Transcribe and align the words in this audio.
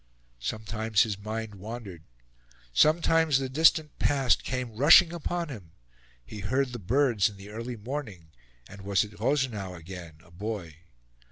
Sometimes 0.39 1.03
his 1.03 1.15
mind 1.19 1.53
wandered; 1.53 2.01
sometimes 2.73 3.37
the 3.37 3.47
distant 3.49 3.99
past 3.99 4.43
came 4.43 4.75
rushing 4.75 5.13
upon 5.13 5.49
him; 5.49 5.73
he 6.25 6.39
heard 6.39 6.69
the 6.73 6.79
birds 6.79 7.29
in 7.29 7.37
the 7.37 7.49
early 7.49 7.75
morning, 7.77 8.31
and 8.67 8.81
was 8.81 9.05
at 9.05 9.19
Rosenau 9.19 9.75
again, 9.75 10.15
a 10.23 10.31
boy. 10.31 10.77